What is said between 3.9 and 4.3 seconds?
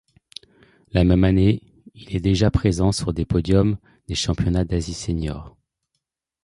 des